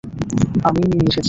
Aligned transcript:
আমিই 0.67 0.87
নিয়ে 0.89 1.03
এসেছি। 1.03 1.19